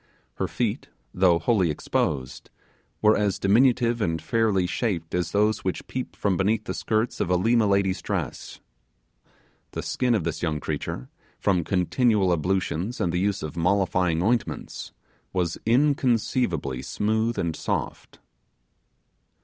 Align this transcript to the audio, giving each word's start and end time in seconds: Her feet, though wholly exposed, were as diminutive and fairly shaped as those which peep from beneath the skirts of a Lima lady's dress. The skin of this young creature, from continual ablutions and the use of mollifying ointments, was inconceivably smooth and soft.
Her 0.37 0.47
feet, 0.47 0.87
though 1.13 1.37
wholly 1.37 1.69
exposed, 1.69 2.49
were 3.03 3.15
as 3.15 3.37
diminutive 3.37 4.01
and 4.01 4.19
fairly 4.19 4.65
shaped 4.65 5.13
as 5.13 5.29
those 5.29 5.63
which 5.63 5.85
peep 5.85 6.15
from 6.15 6.37
beneath 6.37 6.63
the 6.63 6.73
skirts 6.73 7.19
of 7.19 7.29
a 7.29 7.35
Lima 7.35 7.67
lady's 7.67 8.01
dress. 8.01 8.59
The 9.73 9.83
skin 9.83 10.15
of 10.15 10.23
this 10.23 10.41
young 10.41 10.59
creature, 10.59 11.11
from 11.37 11.63
continual 11.63 12.33
ablutions 12.33 12.99
and 12.99 13.13
the 13.13 13.19
use 13.19 13.43
of 13.43 13.55
mollifying 13.55 14.23
ointments, 14.23 14.91
was 15.33 15.59
inconceivably 15.67 16.81
smooth 16.81 17.37
and 17.37 17.55
soft. 17.55 18.17